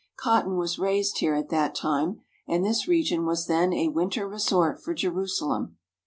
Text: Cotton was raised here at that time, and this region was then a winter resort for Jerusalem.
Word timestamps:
Cotton 0.17 0.57
was 0.57 0.79
raised 0.79 1.19
here 1.19 1.35
at 1.35 1.49
that 1.49 1.75
time, 1.75 2.21
and 2.47 2.65
this 2.65 2.87
region 2.87 3.23
was 3.23 3.45
then 3.45 3.71
a 3.71 3.89
winter 3.89 4.27
resort 4.27 4.81
for 4.81 4.95
Jerusalem. 4.95 5.77